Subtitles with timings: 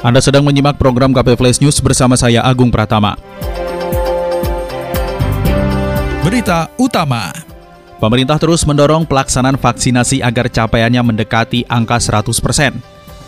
[0.00, 3.20] Anda sedang menyimak program KP Flash News bersama saya Agung Pratama.
[6.24, 7.28] Berita utama.
[8.00, 12.32] Pemerintah terus mendorong pelaksanaan vaksinasi agar capaiannya mendekati angka 100%.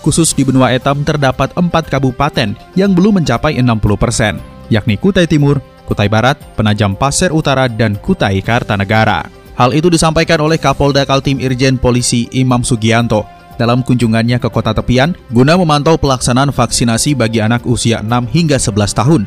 [0.00, 4.40] Khusus di benua etam terdapat empat kabupaten yang belum mencapai 60%,
[4.72, 9.28] yakni Kutai Timur, Kutai Barat, Penajam Pasir Utara, dan Kutai Kartanegara.
[9.60, 15.16] Hal itu disampaikan oleh Kapolda Kaltim Irjen Polisi Imam Sugianto dalam kunjungannya ke kota tepian
[15.32, 19.22] guna memantau pelaksanaan vaksinasi bagi anak usia 6 hingga 11 tahun,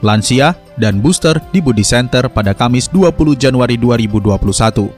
[0.00, 4.88] lansia, dan booster di Budi Center pada Kamis 20 Januari 2021.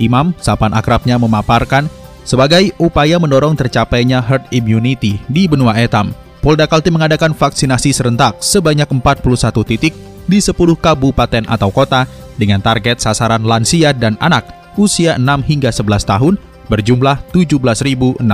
[0.00, 1.88] Imam, sapan akrabnya memaparkan,
[2.22, 8.90] sebagai upaya mendorong tercapainya herd immunity di benua etam, Polda Kaltim mengadakan vaksinasi serentak sebanyak
[8.90, 9.94] 41 titik
[10.26, 16.02] di 10 kabupaten atau kota dengan target sasaran lansia dan anak usia 6 hingga 11
[16.02, 16.34] tahun
[16.72, 18.24] berjumlah 17.670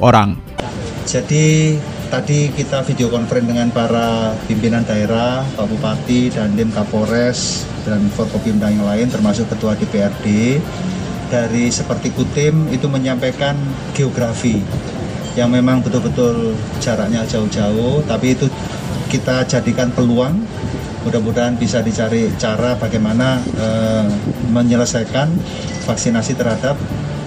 [0.00, 0.40] orang.
[1.04, 1.76] Jadi
[2.08, 8.72] tadi kita video conference dengan para pimpinan daerah, Pak Bupati, dan Dim Kapolres, dan Forkopimda
[8.72, 10.56] yang lain termasuk Ketua DPRD.
[11.26, 13.58] Dari seperti Kutim itu menyampaikan
[13.92, 14.62] geografi
[15.34, 18.46] yang memang betul-betul jaraknya jauh-jauh, tapi itu
[19.10, 20.38] kita jadikan peluang
[21.06, 24.06] mudah-mudahan bisa dicari cara bagaimana eh,
[24.50, 25.30] menyelesaikan
[25.86, 26.74] vaksinasi terhadap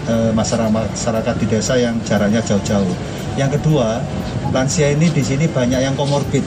[0.09, 2.89] Eh, masyarakat di desa yang jaraknya jauh-jauh.
[3.37, 4.01] Yang kedua,
[4.49, 6.41] lansia ini di sini banyak yang komorbid.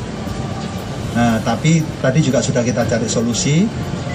[1.14, 3.62] Nah, tapi tadi juga sudah kita cari solusi.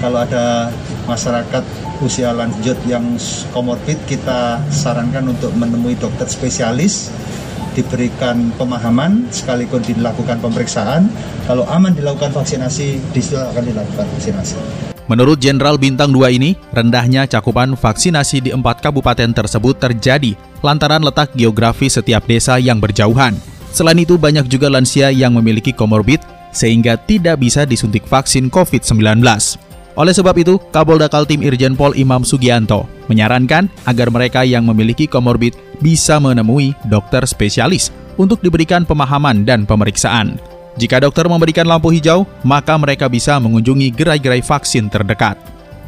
[0.04, 0.68] Kalau ada
[1.08, 1.64] masyarakat
[2.04, 3.16] usia lanjut yang
[3.56, 7.08] komorbid, kita sarankan untuk menemui dokter spesialis,
[7.72, 11.08] diberikan pemahaman, sekaligus dilakukan pemeriksaan.
[11.48, 14.87] Kalau aman dilakukan vaksinasi, akan dilakukan vaksinasi.
[15.08, 21.32] Menurut Jenderal Bintang 2 ini, rendahnya cakupan vaksinasi di empat kabupaten tersebut terjadi lantaran letak
[21.32, 23.32] geografi setiap desa yang berjauhan.
[23.72, 26.20] Selain itu, banyak juga lansia yang memiliki komorbid
[26.52, 29.24] sehingga tidak bisa disuntik vaksin COVID-19.
[29.98, 35.56] Oleh sebab itu, Kapolda Kaltim Irjen Pol Imam Sugianto menyarankan agar mereka yang memiliki komorbid
[35.80, 37.90] bisa menemui dokter spesialis
[38.20, 40.36] untuk diberikan pemahaman dan pemeriksaan.
[40.78, 45.34] Jika dokter memberikan lampu hijau, maka mereka bisa mengunjungi gerai-gerai vaksin terdekat.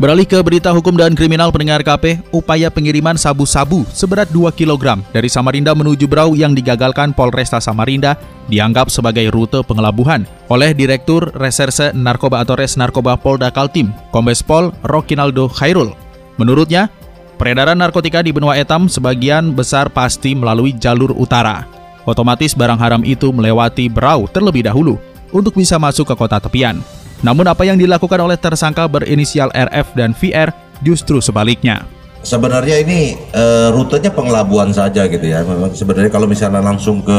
[0.03, 5.29] Beralih ke berita hukum dan kriminal pendengar KP, upaya pengiriman sabu-sabu seberat 2 kg dari
[5.31, 8.17] Samarinda menuju Brau yang digagalkan Polresta Samarinda
[8.49, 14.73] dianggap sebagai rute pengelabuhan oleh Direktur Reserse Narkoba atau Res Narkoba Polda Kaltim, Kombes Pol
[14.89, 15.93] Rokinaldo Khairul.
[16.41, 16.89] Menurutnya,
[17.37, 23.29] peredaran narkotika di benua etam sebagian besar pasti melalui jalur utara otomatis barang haram itu
[23.33, 24.97] melewati Berau terlebih dahulu
[25.31, 26.81] untuk bisa masuk ke kota tepian.
[27.21, 30.51] Namun apa yang dilakukan oleh tersangka berinisial RF dan VR
[30.81, 31.85] justru sebaliknya.
[32.21, 35.41] Sebenarnya ini e, rutenya pengelabuan saja gitu ya.
[35.41, 37.19] Memang sebenarnya kalau misalnya langsung ke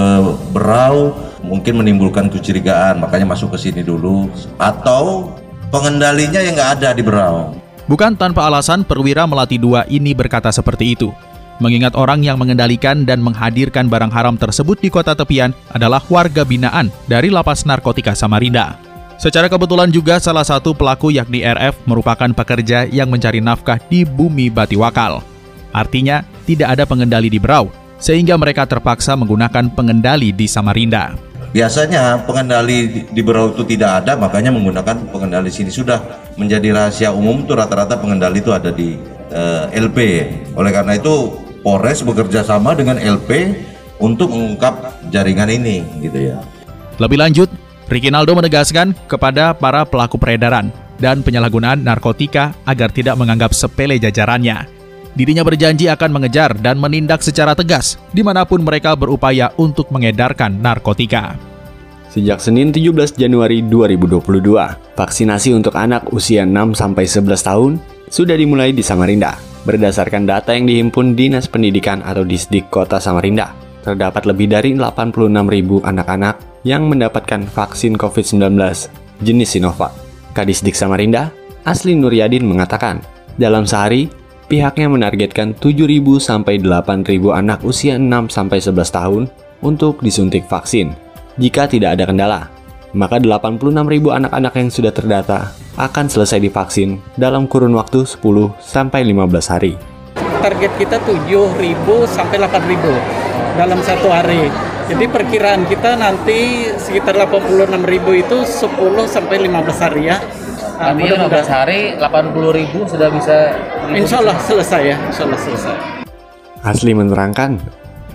[0.54, 4.30] Berau mungkin menimbulkan kecurigaan, makanya masuk ke sini dulu.
[4.62, 5.34] Atau
[5.74, 7.58] pengendalinya yang nggak ada di Berau.
[7.90, 11.10] Bukan tanpa alasan perwira melati dua ini berkata seperti itu
[11.62, 16.90] mengingat orang yang mengendalikan dan menghadirkan barang haram tersebut di kota tepian adalah warga binaan
[17.06, 18.82] dari lapas narkotika Samarinda.
[19.22, 24.50] Secara kebetulan juga salah satu pelaku yakni RF merupakan pekerja yang mencari nafkah di bumi
[24.50, 25.22] Batiwakal.
[25.70, 27.70] Artinya, tidak ada pengendali di Berau,
[28.02, 31.14] sehingga mereka terpaksa menggunakan pengendali di Samarinda.
[31.54, 36.02] Biasanya pengendali di Berau itu tidak ada, makanya menggunakan pengendali sini sudah
[36.40, 38.98] menjadi rahasia umum tuh rata-rata pengendali itu ada di
[39.30, 40.00] eh, LP.
[40.58, 43.54] Oleh karena itu Polres bekerja sama dengan LP
[44.02, 46.42] untuk mengungkap jaringan ini gitu ya.
[46.98, 47.50] Lebih lanjut,
[47.86, 54.66] Rikinaldo menegaskan kepada para pelaku peredaran dan penyalahgunaan narkotika agar tidak menganggap sepele jajarannya.
[55.12, 60.56] Dirinya berjanji akan mengejar dan menindak secara tegas di mana pun mereka berupaya untuk mengedarkan
[60.56, 61.36] narkotika.
[62.12, 67.72] Sejak Senin 17 Januari 2022, vaksinasi untuk anak usia 6-11 tahun
[68.12, 69.51] sudah dimulai di Samarinda.
[69.62, 73.54] Berdasarkan data yang dihimpun Dinas Pendidikan atau Disdik Kota Samarinda,
[73.86, 76.36] terdapat lebih dari 86.000 anak-anak
[76.66, 78.58] yang mendapatkan vaksin COVID-19
[79.22, 79.94] jenis Sinovac.
[80.34, 81.30] Kadisdik Samarinda,
[81.62, 83.06] Asli Nuryadin mengatakan,
[83.38, 84.10] dalam sehari,
[84.50, 89.24] pihaknya menargetkan 7.000 sampai 8.000 anak usia 6 sampai 11 tahun
[89.62, 91.12] untuk disuntik vaksin.
[91.40, 92.42] jika tidak ada kendala.
[92.92, 93.72] Maka 86.000
[94.12, 98.20] anak-anak yang sudah terdata akan selesai divaksin dalam kurun waktu 10
[98.60, 99.80] sampai 15 hari.
[100.44, 101.56] Target kita 7.000
[102.12, 104.52] sampai 8.000 dalam satu hari.
[104.92, 107.80] Jadi perkiraan kita nanti sekitar 86.000
[108.12, 110.20] itu 10 sampai 15 hari ya.
[110.82, 113.54] Nah, Artinya 15 hari 80 ribu sudah bisa
[113.94, 115.76] Insya Allah selesai ya, Insya Allah selesai.
[116.66, 117.62] Asli menerangkan,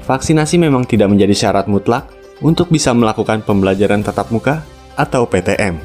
[0.04, 2.10] vaksinasi memang tidak menjadi syarat mutlak
[2.40, 4.64] untuk bisa melakukan pembelajaran tatap muka
[4.96, 5.76] atau PTM.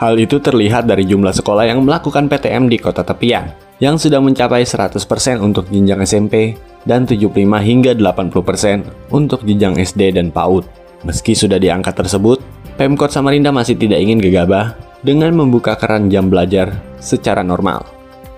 [0.00, 3.52] Hal itu terlihat dari jumlah sekolah yang melakukan PTM di kota tepian,
[3.84, 4.96] yang sudah mencapai 100%
[5.44, 6.56] untuk jenjang SMP
[6.88, 10.64] dan 75 hingga 80% untuk jenjang SD dan PAUD.
[11.04, 12.40] Meski sudah di angka tersebut,
[12.80, 14.72] Pemkot Samarinda masih tidak ingin gegabah
[15.04, 17.84] dengan membuka keran jam belajar secara normal.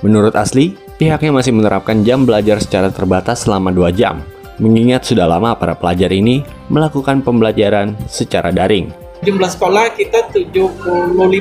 [0.02, 4.18] Menurut Asli, pihaknya masih menerapkan jam belajar secara terbatas selama 2 jam,
[4.62, 8.94] mengingat sudah lama para pelajar ini melakukan pembelajaran secara daring.
[9.22, 10.78] Jumlah sekolah kita 75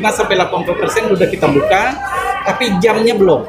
[0.10, 1.84] sampai 80 persen sudah kita buka,
[2.46, 3.46] tapi jamnya belum.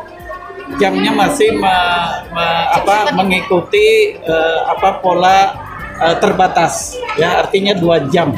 [0.80, 5.52] Jamnya masih me- me- apa, mengikuti eh, apa pola
[6.00, 8.32] eh, terbatas, ya artinya dua jam.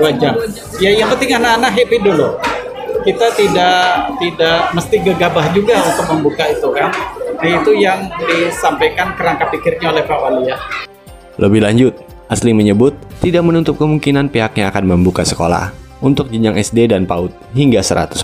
[0.00, 0.40] Dua jam.
[0.80, 2.28] Ya yang penting anak-anak happy dulu.
[3.04, 6.88] Kita tidak tidak mesti gegabah juga untuk membuka itu kan.
[7.36, 10.56] Nah itu yang disampaikan kerangka pikirnya oleh Pak Wali ya.
[11.36, 11.94] Lebih lanjut,
[12.26, 15.70] Asli menyebut tidak menutup kemungkinan pihaknya akan membuka sekolah
[16.02, 18.16] untuk jenjang SD dan PAUD hingga 100%.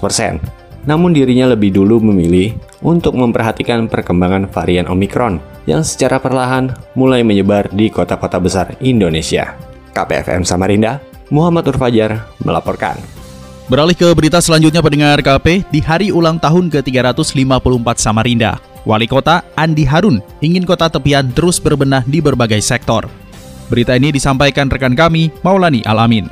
[0.82, 5.38] Namun dirinya lebih dulu memilih untuk memperhatikan perkembangan varian Omikron
[5.70, 9.54] yang secara perlahan mulai menyebar di kota-kota besar Indonesia.
[9.94, 10.98] KPFM Samarinda,
[11.30, 12.98] Muhammad Urfajar melaporkan.
[13.70, 19.86] Beralih ke berita selanjutnya pendengar KP, di hari ulang tahun ke-354 Samarinda, Wali Kota Andi
[19.86, 23.06] Harun ingin kota tepian terus berbenah di berbagai sektor.
[23.70, 26.26] Berita ini disampaikan rekan kami, Maulani Alamin.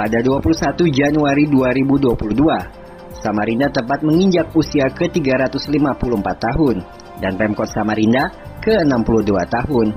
[0.00, 6.76] Pada 21 Januari 2022, Samarinda tepat menginjak usia ke-354 tahun
[7.20, 8.32] dan Pemkot Samarinda
[8.64, 9.92] ke-62 tahun.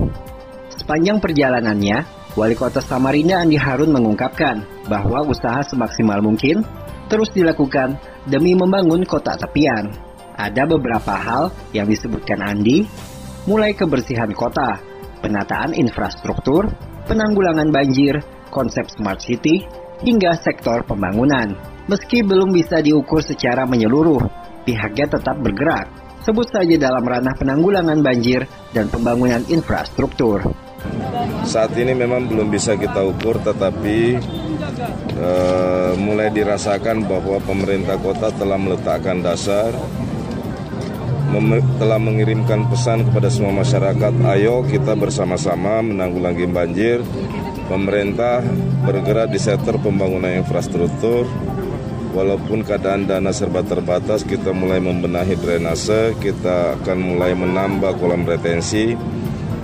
[0.76, 2.04] Sepanjang perjalanannya,
[2.36, 4.60] Wali Kota Samarinda Andi Harun mengungkapkan
[4.92, 6.68] bahwa usaha semaksimal mungkin
[7.08, 7.96] terus dilakukan
[8.28, 9.88] demi membangun kota tepian.
[10.34, 12.82] Ada beberapa hal yang disebutkan Andi,
[13.46, 14.82] mulai kebersihan kota,
[15.22, 16.66] penataan infrastruktur,
[17.06, 18.18] penanggulangan banjir,
[18.50, 19.62] konsep smart city,
[20.02, 21.54] hingga sektor pembangunan.
[21.86, 24.20] Meski belum bisa diukur secara menyeluruh,
[24.66, 25.86] pihaknya tetap bergerak,
[26.24, 30.42] sebut saja dalam ranah penanggulangan banjir dan pembangunan infrastruktur.
[31.44, 34.20] Saat ini memang belum bisa kita ukur, tetapi
[35.16, 39.72] eh, mulai dirasakan bahwa pemerintah kota telah meletakkan dasar,
[41.80, 47.00] telah mengirimkan pesan kepada semua masyarakat, ayo kita bersama-sama menanggulangi banjir.
[47.64, 48.44] Pemerintah
[48.84, 51.24] bergerak di sektor pembangunan infrastruktur,
[52.14, 58.94] Walaupun keadaan dana serba terbatas, kita mulai membenahi drainase, kita akan mulai menambah kolam retensi,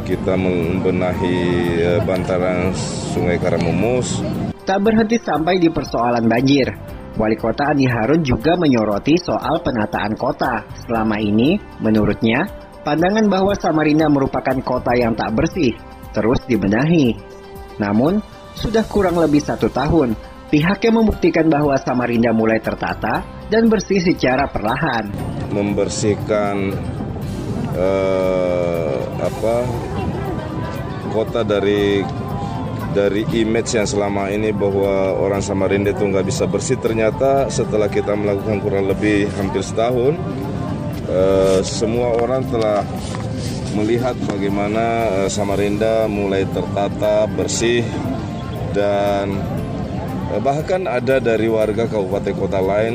[0.02, 1.38] kita membenahi
[1.78, 2.74] eh, bantaran
[3.14, 4.18] Sungai Karamumus.
[4.66, 6.74] Tak berhenti sampai di persoalan banjir.
[7.18, 10.62] Wali Kota Andi Harun juga menyoroti soal penataan kota.
[10.86, 12.46] Selama ini, menurutnya,
[12.86, 15.74] pandangan bahwa Samarinda merupakan kota yang tak bersih
[16.14, 17.14] terus dibenahi.
[17.82, 18.22] Namun,
[18.54, 20.14] sudah kurang lebih satu tahun,
[20.50, 25.10] pihaknya membuktikan bahwa Samarinda mulai tertata dan bersih secara perlahan.
[25.50, 26.70] membersihkan
[27.74, 29.66] eh, apa
[31.10, 32.06] kota dari
[32.90, 38.18] dari image yang selama ini bahwa orang Samarinda itu nggak bisa bersih ternyata setelah kita
[38.18, 40.18] melakukan kurang lebih hampir setahun
[41.06, 42.82] eh, semua orang telah
[43.78, 47.86] melihat bagaimana eh, Samarinda mulai tertata bersih
[48.74, 49.38] dan
[50.34, 52.94] eh, bahkan ada dari warga kabupaten kota lain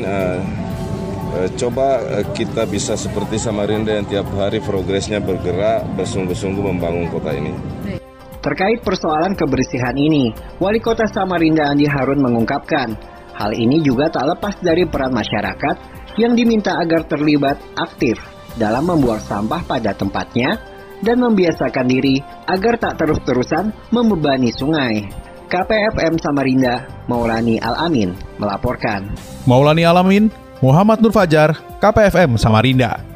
[1.60, 2.00] coba
[2.32, 7.52] kita bisa seperti Samarinda yang tiap hari progresnya bergerak bersungguh-sungguh membangun kota ini.
[8.46, 10.30] Terkait persoalan kebersihan ini,
[10.62, 12.94] Wali Kota Samarinda Andi Harun mengungkapkan,
[13.34, 15.76] hal ini juga tak lepas dari peran masyarakat
[16.14, 18.22] yang diminta agar terlibat aktif
[18.54, 20.62] dalam membuang sampah pada tempatnya
[21.02, 25.10] dan membiasakan diri agar tak terus-terusan membebani sungai.
[25.50, 29.10] KPFM Samarinda, Maulani Al-Amin, melaporkan.
[29.42, 30.30] Maulani Alamin,
[30.62, 31.50] Muhammad Nur Fajar,
[31.82, 33.15] KPFM Samarinda.